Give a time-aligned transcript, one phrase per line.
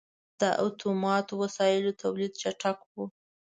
[0.41, 2.95] •د اتوماتو وسایلو تولید چټک و.